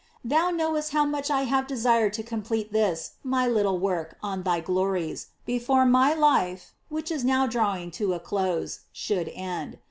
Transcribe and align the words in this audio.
Thou 0.25 0.49
knowest 0.49 0.93
how 0.93 1.05
much 1.05 1.29
I 1.29 1.43
have 1.43 1.67
desired 1.67 2.13
to 2.13 2.23
com 2.23 2.41
plete 2.41 2.71
this 2.71 3.17
my 3.23 3.45
little 3.47 3.77
work 3.77 4.17
on 4.23 4.41
thy 4.41 4.59
glories, 4.59 5.27
before 5.45 5.85
my 5.85 6.11
life, 6.11 6.73
which 6.89 7.11
is 7.11 7.23
now 7.23 7.45
drawing 7.45 7.91
to 8.01 8.13
a 8.13 8.19
close, 8.19 8.79
should 8.91 9.29
end. 9.29 9.77